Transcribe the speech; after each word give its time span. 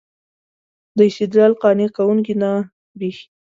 دا 0.97 1.03
استدلال 1.09 1.51
قانع 1.61 1.87
کوونکی 1.97 2.33
نه 2.41 2.51
برېښي. 2.97 3.25